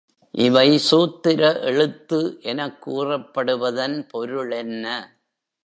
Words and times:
இவை 0.33 0.77
சூத்திர 0.77 1.59
எழுத்து 1.59 2.37
எனக் 2.41 2.89
கூறப்படுவதன் 2.89 3.97
பொருளென்ன? 4.13 4.85